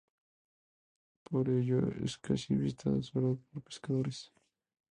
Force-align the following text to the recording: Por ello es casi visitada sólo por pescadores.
Por 1.23 1.47
ello 1.47 1.87
es 2.03 2.17
casi 2.17 2.55
visitada 2.55 3.03
sólo 3.03 3.37
por 3.51 3.61
pescadores. 3.61 4.31